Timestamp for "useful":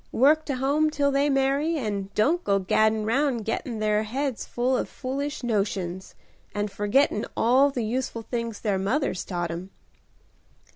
7.85-8.23